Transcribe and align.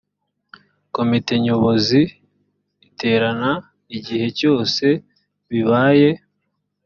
komite 0.95 1.33
nyobozi 1.45 2.01
iterana 2.87 3.51
ighe 3.97 4.23
cyose 4.39 4.85
bibaye 5.49 6.09